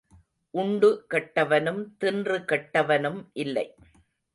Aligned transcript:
உண்டு 0.53 1.05
கெட்டவனும் 1.09 1.81
தின்று 1.97 2.39
கெட்டவனும் 2.39 3.21
இல்லை. 3.33 3.67